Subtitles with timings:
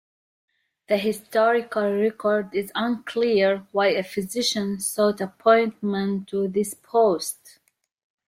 [0.89, 7.59] The historical record is unclear why a physician sought appointment to this post.